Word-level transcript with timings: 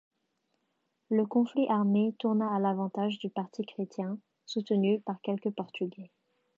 Le 1.11 1.27
conflit 1.27 1.67
armé 1.69 2.15
tourna 2.17 2.55
à 2.55 2.57
l’avantage 2.57 3.19
du 3.19 3.29
parti 3.29 3.63
chrétien, 3.67 4.17
soutenu 4.47 4.99
par 4.99 5.21
quelques 5.21 5.51
portugais. 5.51 6.09